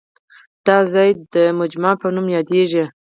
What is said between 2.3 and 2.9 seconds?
یادېږي.